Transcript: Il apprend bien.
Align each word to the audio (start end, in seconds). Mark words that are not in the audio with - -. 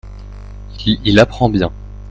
Il 0.83 1.19
apprend 1.19 1.47
bien. 1.47 1.71